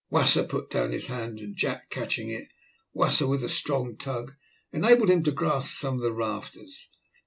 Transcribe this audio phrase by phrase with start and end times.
[0.09, 2.47] Wasser put down his hand, and Jack catching it,
[2.91, 4.33] Wasser, with a strong tug,
[4.73, 6.89] enabled him to grasp some of the rafters.